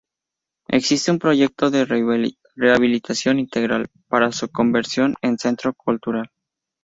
Existe 0.69 1.11
un 1.11 1.19
proyecto 1.19 1.69
de 1.69 1.85
rehabilitación 2.55 3.37
integral 3.37 3.85
para 4.07 4.31
su 4.31 4.49
conversión 4.49 5.13
en 5.21 5.33
un 5.33 5.37
centro 5.37 5.75
cultural. 5.75 6.31